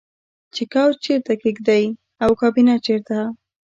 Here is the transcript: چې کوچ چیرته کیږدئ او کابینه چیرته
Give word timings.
چې 0.53 0.63
کوچ 0.73 0.93
چیرته 1.03 1.33
کیږدئ 1.41 1.83
او 2.23 2.29
کابینه 2.41 2.75
چیرته 2.85 3.19